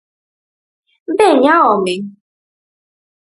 Veña, 1.17 1.55
home! 1.67 1.95